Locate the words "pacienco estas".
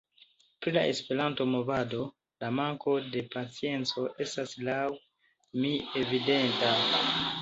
3.35-4.57